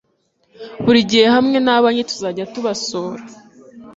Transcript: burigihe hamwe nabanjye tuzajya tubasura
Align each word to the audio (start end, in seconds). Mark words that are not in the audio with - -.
burigihe 0.83 1.25
hamwe 1.35 1.57
nabanjye 1.65 2.03
tuzajya 2.09 2.49
tubasura 2.53 3.23